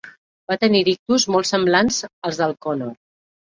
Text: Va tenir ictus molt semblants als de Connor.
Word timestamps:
Va 0.51 0.57
tenir 0.63 0.81
ictus 0.93 1.27
molt 1.37 1.51
semblants 1.51 2.03
als 2.11 2.43
de 2.43 2.51
Connor. 2.69 2.95